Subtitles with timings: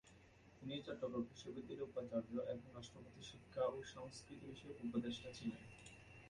[0.57, 5.61] তিনি চট্টগ্রাম বিশ্ববিদ্যালয়ের উপাচার্য এবং রাষ্ট্রপতির শিক্ষা ও সংস্কৃতি বিষয়ক উপদেষ্টা ছিলেন।